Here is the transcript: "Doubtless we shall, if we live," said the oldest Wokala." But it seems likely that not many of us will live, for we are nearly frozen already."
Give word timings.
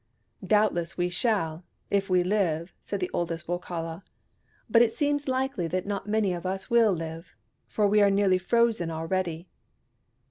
"Doubtless 0.57 0.97
we 0.97 1.09
shall, 1.09 1.63
if 1.91 2.09
we 2.09 2.23
live," 2.23 2.73
said 2.81 2.99
the 2.99 3.11
oldest 3.13 3.45
Wokala." 3.45 4.01
But 4.67 4.81
it 4.81 4.93
seems 4.93 5.27
likely 5.27 5.67
that 5.67 5.85
not 5.85 6.07
many 6.09 6.33
of 6.33 6.43
us 6.43 6.71
will 6.71 6.91
live, 6.91 7.35
for 7.67 7.85
we 7.85 8.01
are 8.01 8.09
nearly 8.09 8.39
frozen 8.39 8.89
already." 8.89 9.47